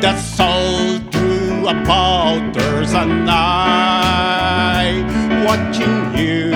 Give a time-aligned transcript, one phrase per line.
[0.00, 5.02] the soul through a powder's an eye
[5.46, 6.52] watching you.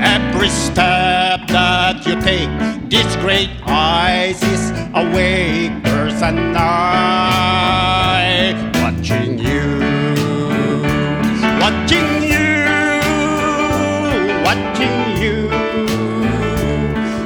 [0.00, 2.50] Every step that you take,
[2.88, 5.72] this great eyes is awake.
[5.84, 9.80] There's an eye watching you,
[11.60, 12.64] watching you,
[14.44, 15.50] watching you.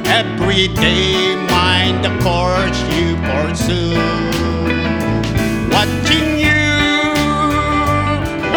[0.05, 1.54] Every day,
[1.85, 3.93] mind the course you pursue.
[5.75, 6.65] Watching you,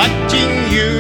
[0.01, 0.95] watching you.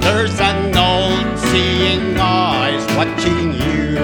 [0.00, 3.98] There's an old seeing eyes watching you.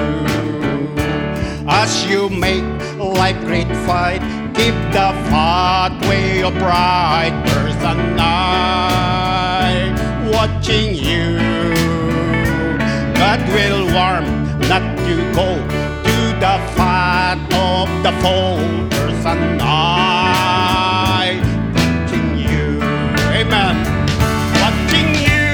[1.69, 2.65] As you make
[2.99, 4.23] life great fight,
[4.55, 7.35] keep the pathway upright.
[7.47, 9.93] There's an eye
[10.33, 11.39] watching you.
[13.15, 14.27] God will warm,
[14.69, 15.90] not to go to
[16.41, 18.91] the fat of the fold.
[18.91, 21.37] There's an eye
[21.77, 22.81] watching you.
[23.41, 23.77] Amen.
[24.63, 25.51] Watching you,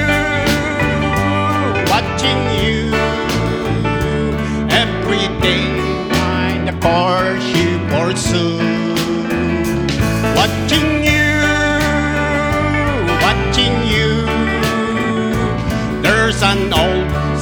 [1.91, 2.79] watching you.
[4.71, 5.67] Every day,
[6.15, 8.63] find course you pursue.
[10.39, 11.35] Watching you,
[13.25, 14.11] watching you.
[16.01, 17.36] There's an old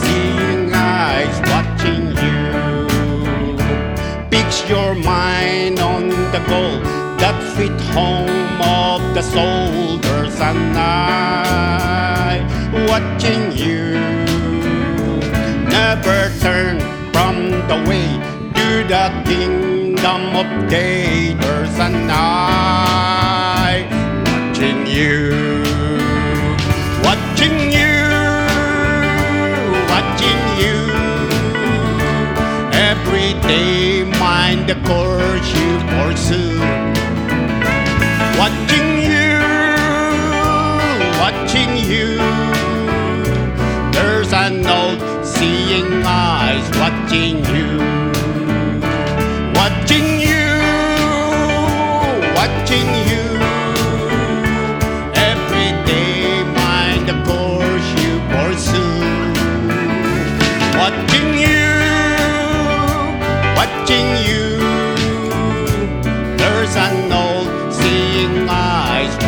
[4.63, 6.79] Your mind on the goal
[7.21, 12.41] that fit home of the soldiers and I
[12.89, 13.93] watching you.
[15.69, 16.79] Never turn
[17.13, 17.35] from
[17.69, 18.07] the way
[18.57, 21.35] to the kingdom of day.
[21.35, 23.85] There's an eye
[24.25, 25.63] watching you.
[27.03, 27.84] Watching you,
[34.67, 36.57] the course you pursue.
[38.39, 39.37] Watching you,
[41.21, 42.17] watching you.
[43.91, 47.77] There's an old seeing eyes watching you.
[49.53, 50.49] Watching you,
[52.33, 53.25] watching you.
[55.31, 58.95] Every day, mind the course you pursue.
[60.79, 61.55] Watching you
[63.55, 64.44] watching you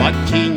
[0.07, 0.56] Motinha